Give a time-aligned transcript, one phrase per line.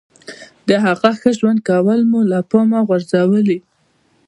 [0.67, 3.59] د هغه ښه ژوند کول مو له پامه غورځولي.